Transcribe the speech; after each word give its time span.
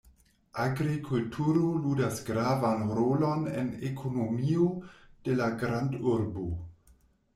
Agrikulturo 0.61 1.65
ludas 1.83 2.21
gravan 2.31 2.81
rolon 3.01 3.45
en 3.61 3.69
ekonomio 3.93 4.69
de 5.29 5.37
la 5.43 5.51
grandurbo. 5.65 6.49